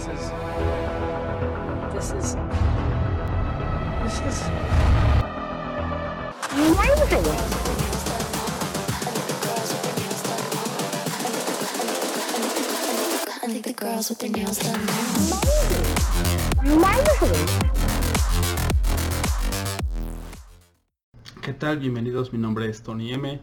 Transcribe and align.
This 0.00 0.08
is. 0.08 0.30
This 1.92 2.08
is. 2.12 2.36
This 4.02 4.16
is. 4.24 4.38
I 13.28 13.46
think 13.46 13.64
the 13.66 13.74
girls 13.76 14.08
with 14.08 14.20
their 14.20 14.30
nails 14.30 14.58
done. 14.58 14.80
¿Qué 21.42 21.52
tal? 21.52 21.78
Bienvenidos, 21.78 22.32
mi 22.32 22.38
nombre 22.38 22.70
es 22.70 22.82
Tony 22.82 23.12
M. 23.12 23.38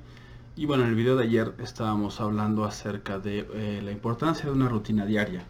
Y 0.58 0.66
bueno, 0.66 0.86
en 0.86 0.90
el 0.90 0.96
video 0.96 1.16
de 1.16 1.26
ayer 1.26 1.54
estábamos 1.60 2.20
hablando 2.20 2.66
acerca 2.66 3.20
de 3.20 3.48
eh, 3.54 3.80
la 3.84 3.92
importancia 3.92 4.46
de 4.46 4.52
una 4.52 4.68
rutina 4.68 5.06
diaria. 5.06 5.44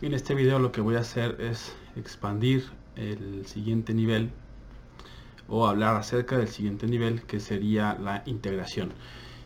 En 0.00 0.14
este 0.14 0.34
video 0.34 0.58
lo 0.58 0.72
que 0.72 0.80
voy 0.80 0.96
a 0.96 1.00
hacer 1.00 1.36
es 1.38 1.76
expandir 1.96 2.64
el 2.96 3.44
siguiente 3.44 3.92
nivel 3.92 4.30
o 5.48 5.66
hablar 5.66 5.96
acerca 5.96 6.38
del 6.38 6.48
siguiente 6.48 6.86
nivel 6.86 7.24
que 7.24 7.40
sería 7.40 7.98
la 8.00 8.22
integración. 8.24 8.94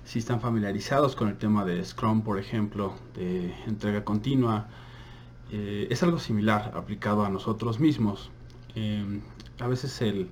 Si 0.04 0.20
están 0.20 0.40
familiarizados 0.40 1.16
con 1.16 1.26
el 1.26 1.36
tema 1.36 1.64
de 1.64 1.84
Scrum, 1.84 2.22
por 2.22 2.38
ejemplo, 2.38 2.94
de 3.16 3.52
entrega 3.66 4.04
continua, 4.04 4.68
eh, 5.50 5.88
es 5.90 6.04
algo 6.04 6.20
similar 6.20 6.74
aplicado 6.76 7.24
a 7.24 7.28
nosotros 7.28 7.80
mismos. 7.80 8.30
Eh, 8.76 9.20
a 9.58 9.66
veces 9.66 10.00
el 10.00 10.28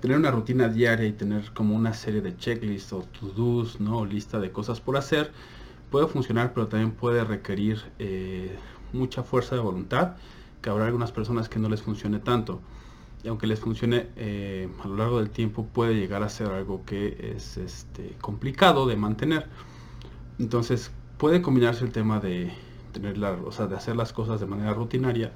tener 0.00 0.16
una 0.16 0.30
rutina 0.30 0.68
diaria 0.68 1.06
y 1.06 1.12
tener 1.12 1.52
como 1.52 1.74
una 1.74 1.92
serie 1.92 2.20
de 2.20 2.36
checklists 2.36 2.92
o 2.92 3.02
to-dos, 3.02 3.80
¿no? 3.80 4.04
lista 4.04 4.38
de 4.38 4.52
cosas 4.52 4.80
por 4.80 4.96
hacer, 4.96 5.32
puede 5.90 6.06
funcionar, 6.06 6.52
pero 6.54 6.68
también 6.68 6.92
puede 6.92 7.24
requerir 7.24 7.82
eh, 7.98 8.56
mucha 8.92 9.22
fuerza 9.22 9.54
de 9.54 9.60
voluntad, 9.60 10.16
que 10.62 10.70
habrá 10.70 10.86
algunas 10.86 11.12
personas 11.12 11.48
que 11.48 11.58
no 11.58 11.68
les 11.68 11.82
funcione 11.82 12.18
tanto. 12.18 12.60
Y 13.24 13.28
aunque 13.28 13.48
les 13.48 13.58
funcione 13.58 14.08
eh, 14.16 14.68
a 14.82 14.86
lo 14.86 14.96
largo 14.96 15.18
del 15.18 15.30
tiempo, 15.30 15.66
puede 15.66 15.94
llegar 15.94 16.22
a 16.22 16.28
ser 16.28 16.48
algo 16.48 16.84
que 16.84 17.32
es 17.34 17.56
este, 17.56 18.14
complicado 18.20 18.86
de 18.86 18.96
mantener. 18.96 19.48
Entonces, 20.38 20.92
puede 21.16 21.42
combinarse 21.42 21.84
el 21.84 21.90
tema 21.90 22.20
de 22.20 22.52
tener 22.92 23.18
la, 23.18 23.32
o 23.32 23.50
de 23.50 23.76
hacer 23.76 23.96
las 23.96 24.12
cosas 24.12 24.40
de 24.40 24.46
manera 24.46 24.72
rutinaria 24.72 25.32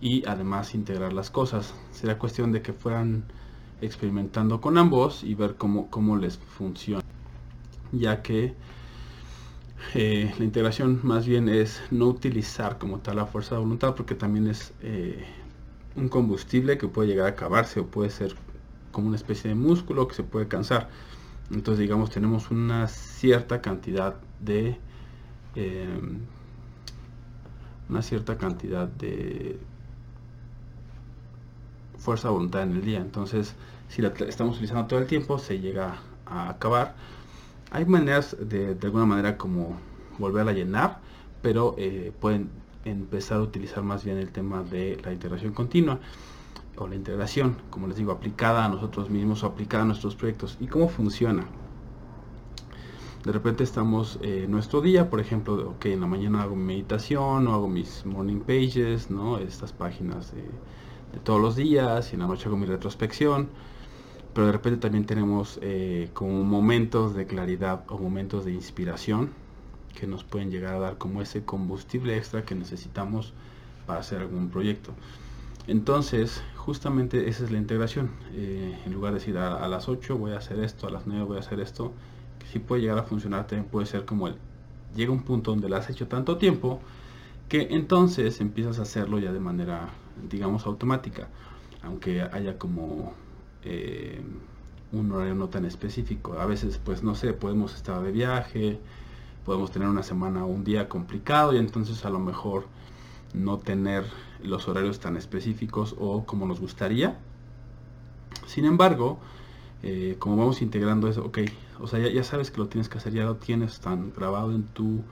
y 0.00 0.26
además 0.26 0.74
integrar 0.74 1.12
las 1.12 1.30
cosas. 1.30 1.74
Será 1.92 2.18
cuestión 2.18 2.52
de 2.52 2.62
que 2.62 2.72
fueran 2.72 3.24
experimentando 3.80 4.60
con 4.60 4.78
ambos 4.78 5.24
y 5.24 5.34
ver 5.34 5.56
cómo, 5.56 5.90
cómo 5.90 6.16
les 6.16 6.38
funciona. 6.38 7.02
Ya 7.92 8.22
que 8.22 8.54
eh, 9.94 10.32
la 10.38 10.44
integración 10.44 11.00
más 11.02 11.26
bien 11.26 11.48
es 11.48 11.82
no 11.90 12.06
utilizar 12.06 12.78
como 12.78 12.98
tal 12.98 13.16
la 13.16 13.26
fuerza 13.26 13.56
de 13.56 13.62
voluntad 13.62 13.94
porque 13.94 14.14
también 14.14 14.46
es 14.46 14.72
eh, 14.82 15.24
un 15.96 16.08
combustible 16.08 16.78
que 16.78 16.86
puede 16.86 17.08
llegar 17.08 17.26
a 17.26 17.30
acabarse 17.30 17.80
o 17.80 17.86
puede 17.86 18.10
ser 18.10 18.36
como 18.92 19.08
una 19.08 19.16
especie 19.16 19.48
de 19.48 19.54
músculo 19.56 20.06
que 20.06 20.14
se 20.14 20.22
puede 20.22 20.48
cansar. 20.48 20.88
Entonces 21.50 21.80
digamos 21.80 22.10
tenemos 22.10 22.50
una 22.50 22.86
cierta 22.86 23.60
cantidad 23.60 24.16
de 24.40 24.78
eh, 25.56 25.88
una 27.88 28.02
cierta 28.02 28.38
cantidad 28.38 28.86
de 28.86 29.58
fuerza 32.00 32.28
de 32.28 32.34
voluntad 32.34 32.62
en 32.62 32.72
el 32.72 32.82
día. 32.82 32.98
Entonces, 32.98 33.54
si 33.88 34.02
la 34.02 34.08
estamos 34.08 34.56
utilizando 34.56 34.86
todo 34.86 34.98
el 34.98 35.06
tiempo, 35.06 35.38
se 35.38 35.60
llega 35.60 35.98
a 36.26 36.48
acabar. 36.48 36.94
Hay 37.70 37.84
maneras 37.84 38.36
de, 38.40 38.74
de 38.74 38.86
alguna 38.86 39.06
manera 39.06 39.36
como 39.36 39.76
volverla 40.18 40.50
a 40.50 40.54
llenar, 40.54 41.00
pero 41.42 41.74
eh, 41.78 42.12
pueden 42.20 42.50
empezar 42.84 43.38
a 43.38 43.42
utilizar 43.42 43.82
más 43.84 44.04
bien 44.04 44.16
el 44.16 44.30
tema 44.30 44.62
de 44.62 44.98
la 45.04 45.12
integración 45.12 45.52
continua 45.52 46.00
o 46.76 46.88
la 46.88 46.94
integración, 46.94 47.56
como 47.68 47.86
les 47.86 47.96
digo, 47.96 48.12
aplicada 48.12 48.64
a 48.64 48.68
nosotros 48.68 49.10
mismos 49.10 49.42
o 49.42 49.46
aplicada 49.46 49.82
a 49.82 49.86
nuestros 49.86 50.16
proyectos. 50.16 50.56
¿Y 50.60 50.66
cómo 50.66 50.88
funciona? 50.88 51.44
De 53.24 53.32
repente 53.32 53.64
estamos 53.64 54.18
en 54.22 54.44
eh, 54.44 54.46
nuestro 54.48 54.80
día, 54.80 55.10
por 55.10 55.20
ejemplo, 55.20 55.72
ok, 55.72 55.86
en 55.86 56.00
la 56.00 56.06
mañana 56.06 56.42
hago 56.42 56.56
mi 56.56 56.64
meditación 56.64 57.46
o 57.48 57.52
hago 57.52 57.68
mis 57.68 58.06
morning 58.06 58.40
pages, 58.40 59.10
¿no? 59.10 59.36
Estas 59.36 59.74
páginas 59.74 60.34
de 60.34 60.48
todos 61.18 61.40
los 61.40 61.56
días 61.56 62.12
y 62.12 62.14
en 62.14 62.20
la 62.20 62.26
noche 62.26 62.46
hago 62.46 62.56
mi 62.56 62.66
retrospección. 62.66 63.48
Pero 64.34 64.46
de 64.46 64.52
repente 64.52 64.78
también 64.78 65.06
tenemos 65.06 65.58
eh, 65.60 66.10
como 66.12 66.44
momentos 66.44 67.14
de 67.14 67.26
claridad 67.26 67.84
o 67.88 67.98
momentos 67.98 68.44
de 68.44 68.52
inspiración 68.52 69.30
que 69.98 70.06
nos 70.06 70.22
pueden 70.22 70.50
llegar 70.50 70.74
a 70.74 70.78
dar 70.78 70.98
como 70.98 71.20
ese 71.20 71.44
combustible 71.44 72.16
extra 72.16 72.44
que 72.44 72.54
necesitamos 72.54 73.32
para 73.86 74.00
hacer 74.00 74.20
algún 74.20 74.48
proyecto. 74.50 74.92
Entonces, 75.66 76.42
justamente 76.56 77.28
esa 77.28 77.44
es 77.44 77.50
la 77.50 77.58
integración. 77.58 78.10
Eh, 78.32 78.78
en 78.86 78.92
lugar 78.92 79.12
de 79.12 79.18
decir 79.18 79.36
a, 79.36 79.66
las 79.68 79.88
8 79.88 80.16
voy 80.16 80.32
a 80.32 80.38
hacer 80.38 80.60
esto, 80.60 80.86
a 80.86 80.90
las 80.90 81.06
9 81.06 81.24
voy 81.24 81.36
a 81.36 81.40
hacer 81.40 81.60
esto, 81.60 81.92
que 82.38 82.46
si 82.46 82.58
puede 82.58 82.82
llegar 82.82 82.98
a 82.98 83.02
funcionar, 83.02 83.46
también 83.46 83.68
puede 83.68 83.86
ser 83.86 84.04
como 84.04 84.28
el... 84.28 84.36
Llega 84.96 85.12
un 85.12 85.22
punto 85.22 85.52
donde 85.52 85.68
lo 85.68 85.76
has 85.76 85.88
hecho 85.88 86.08
tanto 86.08 86.36
tiempo 86.36 86.80
que 87.48 87.68
entonces 87.70 88.40
empiezas 88.40 88.78
a 88.78 88.82
hacerlo 88.82 89.18
ya 89.18 89.32
de 89.32 89.40
manera 89.40 89.88
digamos, 90.28 90.66
automática, 90.66 91.28
aunque 91.82 92.22
haya 92.22 92.58
como 92.58 93.14
eh, 93.64 94.20
un 94.92 95.12
horario 95.12 95.34
no 95.34 95.48
tan 95.48 95.64
específico. 95.64 96.38
A 96.38 96.46
veces, 96.46 96.80
pues 96.82 97.02
no 97.02 97.14
sé, 97.14 97.32
podemos 97.32 97.74
estar 97.74 98.02
de 98.02 98.12
viaje, 98.12 98.80
podemos 99.44 99.70
tener 99.70 99.88
una 99.88 100.02
semana 100.02 100.44
o 100.44 100.48
un 100.48 100.64
día 100.64 100.88
complicado 100.88 101.54
y 101.54 101.58
entonces 101.58 102.04
a 102.04 102.10
lo 102.10 102.18
mejor 102.18 102.66
no 103.32 103.58
tener 103.58 104.04
los 104.42 104.68
horarios 104.68 105.00
tan 105.00 105.16
específicos 105.16 105.94
o 105.98 106.24
como 106.24 106.46
nos 106.46 106.60
gustaría. 106.60 107.18
Sin 108.46 108.64
embargo, 108.64 109.18
eh, 109.82 110.16
como 110.18 110.36
vamos 110.36 110.60
integrando 110.62 111.08
eso, 111.08 111.24
ok, 111.24 111.38
o 111.78 111.86
sea, 111.86 112.00
ya, 112.00 112.10
ya, 112.10 112.24
sabes 112.24 112.50
que 112.50 112.58
lo 112.58 112.68
tienes 112.68 112.88
que 112.88 112.98
hacer, 112.98 113.12
ya 113.12 113.24
lo 113.24 113.36
tienes 113.36 113.80
tan 113.80 114.12
grabado 114.12 114.52
en 114.52 114.64
tu 114.64 115.02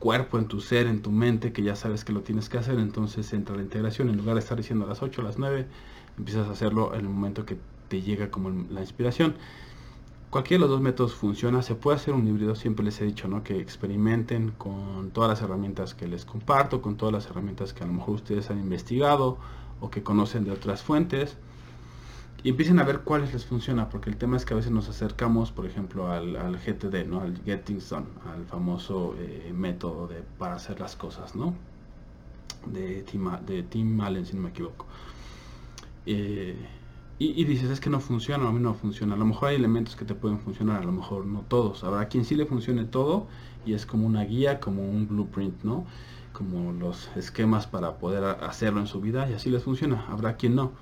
cuerpo, 0.00 0.38
en 0.38 0.48
tu 0.48 0.60
ser, 0.60 0.88
en 0.88 1.02
tu 1.02 1.12
mente, 1.12 1.52
que 1.52 1.62
ya 1.62 1.76
sabes 1.76 2.04
que 2.04 2.12
lo 2.12 2.22
tienes 2.22 2.48
que 2.48 2.58
hacer, 2.58 2.80
entonces 2.80 3.32
entra 3.32 3.54
la 3.54 3.62
integración, 3.62 4.08
en 4.08 4.16
lugar 4.16 4.34
de 4.34 4.40
estar 4.40 4.56
diciendo 4.56 4.86
a 4.86 4.88
las 4.88 5.02
8, 5.02 5.20
a 5.20 5.24
las 5.24 5.38
9, 5.38 5.66
empiezas 6.18 6.48
a 6.48 6.52
hacerlo 6.52 6.94
en 6.94 7.00
el 7.00 7.08
momento 7.08 7.46
que 7.46 7.58
te 7.88 8.00
llega 8.00 8.30
como 8.30 8.50
la 8.50 8.80
inspiración. 8.80 9.36
Cualquiera 10.30 10.62
de 10.62 10.68
los 10.68 10.70
dos 10.70 10.80
métodos 10.80 11.14
funciona, 11.14 11.62
se 11.62 11.74
puede 11.74 11.96
hacer 11.96 12.14
un 12.14 12.26
híbrido, 12.26 12.54
siempre 12.54 12.84
les 12.84 13.00
he 13.00 13.04
dicho, 13.04 13.28
¿no? 13.28 13.44
Que 13.44 13.60
experimenten 13.60 14.52
con 14.56 15.10
todas 15.10 15.28
las 15.28 15.42
herramientas 15.42 15.94
que 15.94 16.08
les 16.08 16.24
comparto, 16.24 16.80
con 16.80 16.96
todas 16.96 17.12
las 17.12 17.26
herramientas 17.26 17.74
que 17.74 17.84
a 17.84 17.86
lo 17.86 17.92
mejor 17.92 18.14
ustedes 18.14 18.50
han 18.50 18.58
investigado 18.58 19.38
o 19.80 19.90
que 19.90 20.02
conocen 20.02 20.44
de 20.44 20.52
otras 20.52 20.82
fuentes 20.82 21.36
y 22.42 22.50
empiecen 22.50 22.78
a 22.78 22.84
ver 22.84 23.00
cuáles 23.00 23.32
les 23.32 23.44
funciona, 23.44 23.88
porque 23.88 24.10
el 24.10 24.16
tema 24.16 24.36
es 24.36 24.44
que 24.44 24.54
a 24.54 24.56
veces 24.56 24.72
nos 24.72 24.88
acercamos, 24.88 25.52
por 25.52 25.66
ejemplo, 25.66 26.10
al, 26.10 26.56
GTD, 26.56 27.06
¿no? 27.06 27.20
al 27.20 27.42
Getting 27.44 27.80
Done, 27.88 28.06
al 28.32 28.44
famoso 28.46 29.14
eh, 29.18 29.52
método 29.54 30.06
de, 30.06 30.22
para 30.38 30.54
hacer 30.54 30.80
las 30.80 30.96
cosas, 30.96 31.34
¿no? 31.36 31.54
de, 32.66 33.02
Tim, 33.02 33.30
de 33.46 33.62
Tim 33.62 34.00
Allen, 34.00 34.26
si 34.26 34.36
no 34.36 34.42
me 34.42 34.50
equivoco. 34.50 34.86
Eh, 36.06 36.56
y, 37.18 37.44
dices, 37.44 37.68
es 37.68 37.80
que 37.80 37.90
no 37.90 38.00
funciona, 38.00 38.48
a 38.48 38.52
mí 38.52 38.60
no 38.60 38.72
funciona. 38.72 39.14
A 39.14 39.18
lo 39.18 39.26
mejor 39.26 39.50
hay 39.50 39.56
elementos 39.56 39.94
que 39.94 40.06
te 40.06 40.14
pueden 40.14 40.38
funcionar, 40.38 40.80
a 40.80 40.84
lo 40.86 40.92
mejor 40.92 41.26
no 41.26 41.42
todos. 41.42 41.84
Habrá 41.84 42.08
quien 42.08 42.24
sí 42.24 42.34
le 42.34 42.46
funcione 42.46 42.86
todo 42.86 43.26
y 43.66 43.74
es 43.74 43.84
como 43.84 44.06
una 44.06 44.24
guía, 44.24 44.58
como 44.58 44.88
un 44.88 45.06
blueprint, 45.06 45.62
¿no? 45.62 45.84
Como 46.32 46.72
los 46.72 47.14
esquemas 47.16 47.66
para 47.66 47.98
poder 47.98 48.24
hacerlo 48.24 48.80
en 48.80 48.86
su 48.86 49.02
vida 49.02 49.28
y 49.28 49.34
así 49.34 49.50
les 49.50 49.62
funciona. 49.62 50.06
Habrá 50.08 50.36
quien 50.36 50.54
no. 50.54 50.72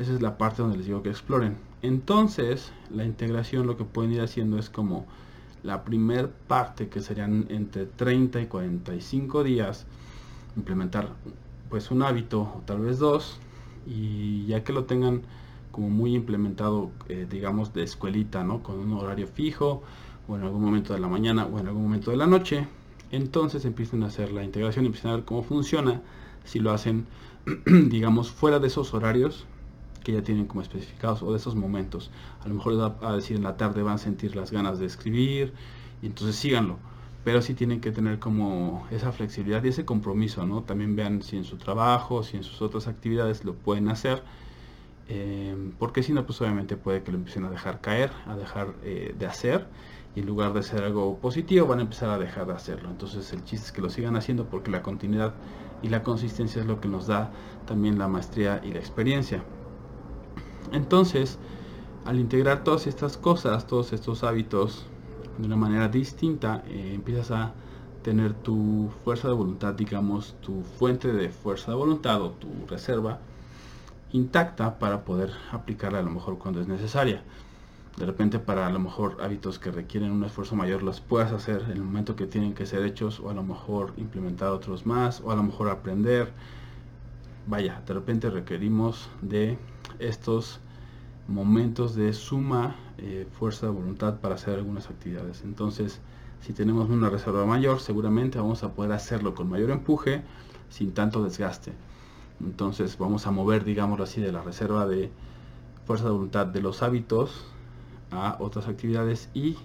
Esa 0.00 0.14
es 0.14 0.22
la 0.22 0.38
parte 0.38 0.62
donde 0.62 0.78
les 0.78 0.86
digo 0.86 1.02
que 1.02 1.10
exploren. 1.10 1.58
Entonces, 1.82 2.72
la 2.90 3.04
integración 3.04 3.66
lo 3.66 3.76
que 3.76 3.84
pueden 3.84 4.12
ir 4.12 4.22
haciendo 4.22 4.58
es 4.58 4.70
como 4.70 5.06
la 5.62 5.84
primer 5.84 6.30
parte, 6.30 6.88
que 6.88 7.02
serían 7.02 7.44
entre 7.50 7.84
30 7.84 8.40
y 8.40 8.46
45 8.46 9.44
días, 9.44 9.84
implementar 10.56 11.10
pues 11.68 11.90
un 11.90 12.02
hábito 12.02 12.40
o 12.40 12.62
tal 12.64 12.80
vez 12.80 12.98
dos, 12.98 13.40
y 13.86 14.46
ya 14.46 14.64
que 14.64 14.72
lo 14.72 14.84
tengan 14.84 15.20
como 15.70 15.90
muy 15.90 16.14
implementado, 16.14 16.90
eh, 17.08 17.26
digamos, 17.28 17.74
de 17.74 17.82
escuelita, 17.82 18.42
¿no? 18.42 18.62
Con 18.62 18.78
un 18.78 18.94
horario 18.94 19.26
fijo, 19.26 19.82
o 20.28 20.34
en 20.34 20.44
algún 20.44 20.64
momento 20.64 20.94
de 20.94 21.00
la 21.00 21.08
mañana, 21.08 21.44
o 21.44 21.58
en 21.58 21.66
algún 21.66 21.82
momento 21.82 22.10
de 22.10 22.16
la 22.16 22.26
noche, 22.26 22.66
entonces 23.10 23.66
empiezan 23.66 24.02
a 24.02 24.06
hacer 24.06 24.32
la 24.32 24.44
integración, 24.44 24.86
empiezan 24.86 25.10
a 25.10 25.16
ver 25.16 25.26
cómo 25.26 25.42
funciona, 25.42 26.00
si 26.44 26.58
lo 26.58 26.70
hacen, 26.70 27.06
digamos, 27.66 28.30
fuera 28.30 28.60
de 28.60 28.68
esos 28.68 28.94
horarios, 28.94 29.46
que 30.00 30.12
ya 30.12 30.22
tienen 30.22 30.46
como 30.46 30.62
especificados 30.62 31.22
o 31.22 31.30
de 31.32 31.38
esos 31.38 31.54
momentos. 31.56 32.10
A 32.40 32.48
lo 32.48 32.54
mejor 32.54 32.72
les 32.74 32.82
va 32.82 32.96
a 33.02 33.14
decir 33.14 33.36
en 33.36 33.42
la 33.42 33.56
tarde 33.56 33.82
van 33.82 33.94
a 33.94 33.98
sentir 33.98 34.36
las 34.36 34.50
ganas 34.50 34.78
de 34.78 34.86
escribir 34.86 35.54
y 36.02 36.06
entonces 36.06 36.36
síganlo. 36.36 36.78
Pero 37.24 37.42
sí 37.42 37.54
tienen 37.54 37.80
que 37.80 37.92
tener 37.92 38.18
como 38.18 38.86
esa 38.90 39.12
flexibilidad 39.12 39.62
y 39.64 39.68
ese 39.68 39.84
compromiso, 39.84 40.46
¿no? 40.46 40.62
También 40.62 40.96
vean 40.96 41.22
si 41.22 41.36
en 41.36 41.44
su 41.44 41.58
trabajo, 41.58 42.22
si 42.22 42.38
en 42.38 42.44
sus 42.44 42.62
otras 42.62 42.88
actividades 42.88 43.44
lo 43.44 43.54
pueden 43.54 43.88
hacer. 43.90 44.22
Eh, 45.08 45.72
porque 45.78 46.02
si 46.02 46.12
no, 46.12 46.24
pues 46.24 46.40
obviamente 46.40 46.76
puede 46.76 47.02
que 47.02 47.10
lo 47.12 47.18
empiecen 47.18 47.44
a 47.44 47.50
dejar 47.50 47.80
caer, 47.80 48.12
a 48.26 48.36
dejar 48.36 48.74
eh, 48.82 49.14
de 49.18 49.26
hacer. 49.26 49.68
y 50.14 50.20
en 50.20 50.26
lugar 50.26 50.52
de 50.54 50.62
ser 50.62 50.82
algo 50.84 51.20
positivo 51.20 51.66
van 51.68 51.78
a 51.80 51.82
empezar 51.82 52.10
a 52.10 52.18
dejar 52.18 52.46
de 52.46 52.54
hacerlo. 52.54 52.90
Entonces 52.90 53.32
el 53.32 53.44
chiste 53.44 53.66
es 53.66 53.72
que 53.72 53.82
lo 53.82 53.90
sigan 53.90 54.16
haciendo 54.16 54.48
porque 54.48 54.70
la 54.70 54.82
continuidad 54.82 55.34
y 55.82 55.88
la 55.88 56.02
consistencia 56.02 56.60
es 56.62 56.66
lo 56.66 56.80
que 56.80 56.88
nos 56.88 57.06
da 57.06 57.32
también 57.64 57.98
la 57.98 58.08
maestría 58.08 58.60
y 58.64 58.72
la 58.72 58.78
experiencia. 58.80 59.44
Entonces, 60.72 61.38
al 62.04 62.18
integrar 62.18 62.64
todas 62.64 62.86
estas 62.86 63.16
cosas, 63.16 63.66
todos 63.66 63.92
estos 63.92 64.24
hábitos 64.24 64.86
de 65.38 65.46
una 65.46 65.56
manera 65.56 65.88
distinta, 65.88 66.62
eh, 66.68 66.92
empiezas 66.94 67.30
a 67.30 67.52
tener 68.02 68.32
tu 68.34 68.90
fuerza 69.04 69.28
de 69.28 69.34
voluntad, 69.34 69.74
digamos, 69.74 70.34
tu 70.40 70.62
fuente 70.62 71.12
de 71.12 71.28
fuerza 71.28 71.72
de 71.72 71.76
voluntad 71.76 72.22
o 72.22 72.30
tu 72.30 72.48
reserva 72.68 73.18
intacta 74.12 74.78
para 74.78 75.04
poder 75.04 75.32
aplicarla 75.52 75.98
a 75.98 76.02
lo 76.02 76.10
mejor 76.10 76.38
cuando 76.38 76.60
es 76.60 76.68
necesaria. 76.68 77.22
De 77.96 78.06
repente 78.06 78.38
para 78.38 78.66
a 78.66 78.70
lo 78.70 78.78
mejor 78.78 79.18
hábitos 79.20 79.58
que 79.58 79.70
requieren 79.70 80.10
un 80.12 80.24
esfuerzo 80.24 80.56
mayor 80.56 80.82
los 80.82 81.00
puedas 81.00 81.32
hacer 81.32 81.62
en 81.66 81.72
el 81.72 81.82
momento 81.82 82.16
que 82.16 82.26
tienen 82.26 82.54
que 82.54 82.64
ser 82.64 82.84
hechos 82.84 83.20
o 83.20 83.30
a 83.30 83.34
lo 83.34 83.42
mejor 83.42 83.92
implementar 83.96 84.48
otros 84.48 84.86
más 84.86 85.20
o 85.20 85.30
a 85.30 85.36
lo 85.36 85.42
mejor 85.42 85.68
aprender. 85.68 86.32
Vaya, 87.50 87.82
de 87.84 87.94
repente 87.94 88.30
requerimos 88.30 89.10
de 89.22 89.58
estos 89.98 90.60
momentos 91.26 91.96
de 91.96 92.12
suma 92.12 92.76
eh, 92.96 93.26
fuerza 93.32 93.66
de 93.66 93.72
voluntad 93.72 94.20
para 94.20 94.36
hacer 94.36 94.54
algunas 94.54 94.88
actividades. 94.88 95.42
Entonces, 95.42 96.00
si 96.42 96.52
tenemos 96.52 96.88
una 96.88 97.10
reserva 97.10 97.44
mayor, 97.46 97.80
seguramente 97.80 98.38
vamos 98.38 98.62
a 98.62 98.72
poder 98.72 98.92
hacerlo 98.92 99.34
con 99.34 99.48
mayor 99.48 99.70
empuje, 99.70 100.22
sin 100.68 100.94
tanto 100.94 101.24
desgaste. 101.24 101.72
Entonces 102.38 102.96
vamos 102.96 103.26
a 103.26 103.32
mover, 103.32 103.64
digámoslo 103.64 104.04
así, 104.04 104.20
de 104.20 104.30
la 104.30 104.42
reserva 104.42 104.86
de 104.86 105.10
fuerza 105.86 106.04
de 106.04 106.12
voluntad 106.12 106.46
de 106.46 106.62
los 106.62 106.84
hábitos 106.84 107.46
a 108.12 108.36
otras 108.38 108.68
actividades 108.68 109.28
y 109.34 109.56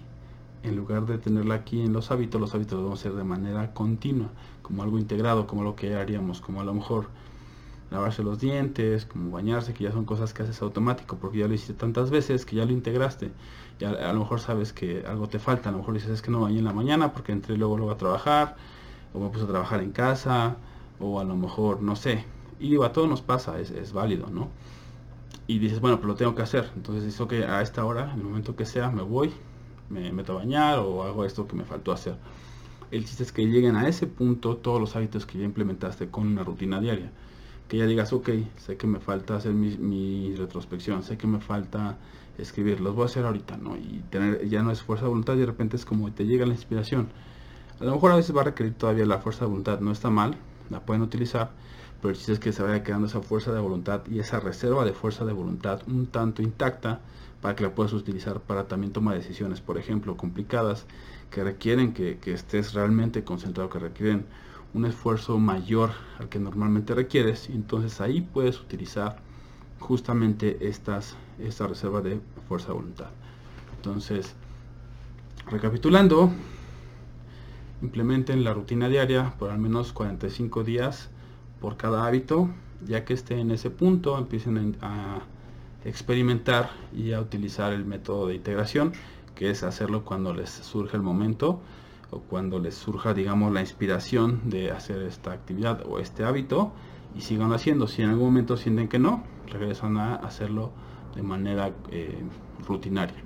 en 0.64 0.74
lugar 0.74 1.06
de 1.06 1.18
tenerla 1.18 1.54
aquí 1.54 1.82
en 1.82 1.92
los 1.92 2.10
hábitos, 2.10 2.40
los 2.40 2.52
hábitos 2.52 2.78
los 2.78 2.82
vamos 2.82 2.98
a 2.98 3.02
hacer 3.02 3.16
de 3.16 3.22
manera 3.22 3.72
continua, 3.74 4.30
como 4.62 4.82
algo 4.82 4.98
integrado, 4.98 5.46
como 5.46 5.62
lo 5.62 5.76
que 5.76 5.94
haríamos, 5.94 6.40
como 6.40 6.60
a 6.60 6.64
lo 6.64 6.74
mejor 6.74 7.06
lavarse 7.90 8.22
los 8.22 8.40
dientes, 8.40 9.06
como 9.06 9.30
bañarse, 9.30 9.72
que 9.72 9.84
ya 9.84 9.92
son 9.92 10.04
cosas 10.04 10.34
que 10.34 10.42
haces 10.42 10.60
automático, 10.62 11.16
porque 11.16 11.38
ya 11.38 11.48
lo 11.48 11.54
hiciste 11.54 11.74
tantas 11.74 12.10
veces 12.10 12.44
que 12.44 12.56
ya 12.56 12.64
lo 12.64 12.72
integraste. 12.72 13.30
Y 13.78 13.84
a, 13.84 14.12
lo 14.12 14.20
mejor 14.20 14.40
sabes 14.40 14.72
que 14.72 15.04
algo 15.06 15.28
te 15.28 15.38
falta, 15.38 15.68
a 15.68 15.72
lo 15.72 15.78
mejor 15.78 15.94
dices 15.94 16.10
es 16.10 16.22
que 16.22 16.30
no 16.30 16.40
bañé 16.40 16.58
en 16.58 16.64
la 16.64 16.72
mañana 16.72 17.12
porque 17.12 17.32
entré 17.32 17.56
luego 17.56 17.76
luego 17.76 17.92
a 17.92 17.96
trabajar, 17.96 18.56
o 19.14 19.20
me 19.20 19.28
puse 19.28 19.44
a 19.44 19.48
trabajar 19.48 19.82
en 19.82 19.92
casa, 19.92 20.56
o 20.98 21.20
a 21.20 21.24
lo 21.24 21.36
mejor, 21.36 21.82
no 21.82 21.96
sé. 21.96 22.24
Y 22.58 22.70
digo, 22.70 22.84
a 22.84 22.92
todos 22.92 23.08
nos 23.08 23.22
pasa, 23.22 23.60
es, 23.60 23.92
válido, 23.92 24.28
¿no? 24.30 24.48
Y 25.46 25.58
dices, 25.58 25.80
bueno, 25.80 25.98
pero 25.98 26.08
lo 26.08 26.14
tengo 26.16 26.34
que 26.34 26.42
hacer. 26.42 26.70
Entonces 26.74 27.04
dices, 27.04 27.26
que 27.28 27.44
a 27.44 27.62
esta 27.62 27.84
hora, 27.84 28.12
en 28.12 28.20
el 28.20 28.24
momento 28.24 28.56
que 28.56 28.64
sea, 28.64 28.90
me 28.90 29.02
voy, 29.02 29.32
me 29.90 30.12
meto 30.12 30.32
a 30.32 30.36
bañar 30.36 30.80
o 30.80 31.04
hago 31.04 31.24
esto 31.24 31.46
que 31.46 31.54
me 31.54 31.64
faltó 31.64 31.92
hacer. 31.92 32.16
El 32.90 33.04
chiste 33.04 33.22
es 33.24 33.32
que 33.32 33.46
lleguen 33.46 33.76
a 33.76 33.88
ese 33.88 34.06
punto 34.06 34.56
todos 34.56 34.80
los 34.80 34.96
hábitos 34.96 35.26
que 35.26 35.38
ya 35.38 35.44
implementaste 35.44 36.08
con 36.08 36.26
una 36.26 36.44
rutina 36.44 36.80
diaria 36.80 37.10
que 37.68 37.78
ya 37.78 37.86
digas, 37.86 38.12
ok, 38.12 38.30
sé 38.58 38.76
que 38.76 38.86
me 38.86 39.00
falta 39.00 39.36
hacer 39.36 39.52
mi, 39.52 40.34
retrospección, 40.36 41.02
sé 41.02 41.16
que 41.16 41.26
me 41.26 41.40
falta 41.40 41.96
escribir, 42.38 42.80
los 42.80 42.94
voy 42.94 43.02
a 43.02 43.06
hacer 43.06 43.24
ahorita, 43.24 43.56
¿no? 43.56 43.76
Y 43.76 44.02
tener, 44.10 44.48
ya 44.48 44.62
no 44.62 44.70
es 44.70 44.82
fuerza 44.82 45.04
de 45.04 45.08
voluntad 45.08 45.34
y 45.34 45.40
de 45.40 45.46
repente 45.46 45.76
es 45.76 45.84
como 45.84 46.12
te 46.12 46.26
llega 46.26 46.46
la 46.46 46.52
inspiración. 46.52 47.08
A 47.80 47.84
lo 47.84 47.92
mejor 47.92 48.12
a 48.12 48.16
veces 48.16 48.36
va 48.36 48.42
a 48.42 48.44
requerir 48.44 48.74
todavía 48.74 49.04
la 49.04 49.18
fuerza 49.18 49.44
de 49.44 49.50
voluntad, 49.50 49.80
no 49.80 49.90
está 49.90 50.10
mal, 50.10 50.36
la 50.70 50.80
pueden 50.80 51.02
utilizar, 51.02 51.50
pero 52.00 52.10
el 52.10 52.16
chiste 52.16 52.32
es 52.32 52.38
que 52.38 52.52
se 52.52 52.62
vaya 52.62 52.82
quedando 52.82 53.06
esa 53.06 53.20
fuerza 53.20 53.52
de 53.52 53.60
voluntad 53.60 54.02
y 54.10 54.18
esa 54.20 54.38
reserva 54.38 54.84
de 54.84 54.92
fuerza 54.92 55.24
de 55.24 55.32
voluntad 55.32 55.82
un 55.88 56.06
tanto 56.06 56.42
intacta 56.42 57.00
para 57.40 57.56
que 57.56 57.64
la 57.64 57.74
puedas 57.74 57.92
utilizar 57.92 58.40
para 58.40 58.68
también 58.68 58.92
tomar 58.92 59.16
decisiones, 59.16 59.60
por 59.60 59.78
ejemplo, 59.78 60.16
complicadas, 60.16 60.86
que 61.30 61.42
requieren 61.42 61.92
que, 61.92 62.18
que 62.18 62.32
estés 62.32 62.74
realmente 62.74 63.24
concentrado, 63.24 63.68
que 63.68 63.78
requieren 63.78 64.26
un 64.76 64.84
esfuerzo 64.84 65.38
mayor 65.38 65.92
al 66.18 66.28
que 66.28 66.38
normalmente 66.38 66.94
requieres 66.94 67.48
entonces 67.48 68.02
ahí 68.02 68.20
puedes 68.20 68.60
utilizar 68.60 69.16
justamente 69.80 70.68
estas 70.68 71.16
esta 71.38 71.66
reserva 71.66 72.02
de 72.02 72.20
fuerza 72.46 72.68
de 72.68 72.74
voluntad. 72.74 73.08
Entonces 73.76 74.34
recapitulando 75.50 76.30
implementen 77.80 78.44
la 78.44 78.52
rutina 78.52 78.90
diaria 78.90 79.32
por 79.38 79.50
al 79.50 79.58
menos 79.58 79.94
45 79.94 80.62
días 80.62 81.08
por 81.58 81.78
cada 81.78 82.06
hábito 82.06 82.50
ya 82.86 83.06
que 83.06 83.14
esté 83.14 83.40
en 83.40 83.52
ese 83.52 83.70
punto 83.70 84.18
empiecen 84.18 84.76
a 84.82 85.20
experimentar 85.86 86.68
y 86.94 87.12
a 87.12 87.20
utilizar 87.20 87.72
el 87.72 87.86
método 87.86 88.26
de 88.26 88.34
integración 88.34 88.92
que 89.34 89.48
es 89.48 89.62
hacerlo 89.62 90.04
cuando 90.04 90.34
les 90.34 90.50
surge 90.50 90.98
el 90.98 91.02
momento 91.02 91.62
o 92.10 92.20
cuando 92.20 92.58
les 92.58 92.74
surja, 92.74 93.14
digamos, 93.14 93.52
la 93.52 93.60
inspiración 93.60 94.48
de 94.48 94.70
hacer 94.70 95.02
esta 95.02 95.32
actividad 95.32 95.84
o 95.86 95.98
este 95.98 96.24
hábito 96.24 96.72
y 97.16 97.22
sigan 97.22 97.52
haciendo. 97.52 97.88
Si 97.88 98.02
en 98.02 98.10
algún 98.10 98.26
momento 98.26 98.56
sienten 98.56 98.88
que 98.88 98.98
no, 98.98 99.24
regresan 99.46 99.96
a 99.96 100.16
hacerlo 100.16 100.70
de 101.14 101.22
manera 101.22 101.72
eh, 101.90 102.22
rutinaria. 102.66 103.16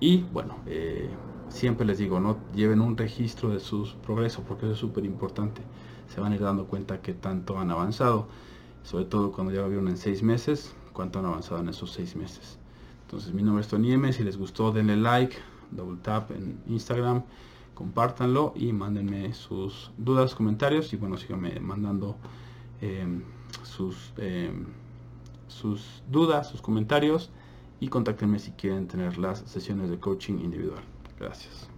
Y 0.00 0.22
bueno, 0.32 0.56
eh, 0.66 1.10
siempre 1.48 1.84
les 1.84 1.98
digo, 1.98 2.20
no 2.20 2.38
lleven 2.54 2.80
un 2.80 2.96
registro 2.96 3.50
de 3.50 3.60
sus 3.60 3.94
progresos 3.94 4.44
porque 4.46 4.66
eso 4.66 4.74
es 4.74 4.78
súper 4.78 5.04
importante. 5.04 5.60
Se 6.08 6.20
van 6.20 6.32
a 6.32 6.36
ir 6.36 6.42
dando 6.42 6.66
cuenta 6.66 7.02
que 7.02 7.14
tanto 7.14 7.58
han 7.58 7.70
avanzado, 7.70 8.28
sobre 8.82 9.04
todo 9.04 9.32
cuando 9.32 9.52
ya 9.52 9.60
lo 9.62 9.68
vieron 9.68 9.88
en 9.88 9.96
seis 9.96 10.22
meses, 10.22 10.74
cuánto 10.92 11.18
han 11.18 11.26
avanzado 11.26 11.60
en 11.60 11.68
esos 11.68 11.92
seis 11.92 12.16
meses. 12.16 12.58
Entonces 13.02 13.34
mi 13.34 13.42
nombre 13.42 13.62
es 13.62 13.68
Tony 13.68 13.92
M, 13.92 14.12
si 14.12 14.22
les 14.22 14.38
gustó 14.38 14.70
denle 14.70 14.96
like, 14.96 15.36
double 15.70 15.98
tap 16.02 16.30
en 16.30 16.60
Instagram 16.68 17.22
compártanlo 17.78 18.54
y 18.56 18.72
mándenme 18.72 19.32
sus 19.34 19.92
dudas, 19.96 20.34
comentarios 20.34 20.92
y 20.92 20.96
bueno, 20.96 21.16
síganme 21.16 21.60
mandando 21.60 22.16
em, 22.80 23.22
sus, 23.62 24.12
em, 24.16 24.66
sus 25.46 26.02
dudas, 26.10 26.48
sus 26.48 26.60
comentarios 26.60 27.30
y 27.78 27.86
contáctenme 27.86 28.40
si 28.40 28.50
quieren 28.50 28.88
tener 28.88 29.16
las 29.16 29.38
sesiones 29.46 29.90
de 29.90 30.00
coaching 30.00 30.40
individual. 30.40 30.82
Gracias. 31.20 31.77